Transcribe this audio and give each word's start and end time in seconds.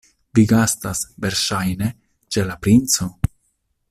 Vi 0.37 0.43
gastas, 0.51 1.01
verŝajne, 1.25 1.91
ĉe 2.37 2.47
la 2.51 2.57
princo? 2.65 3.11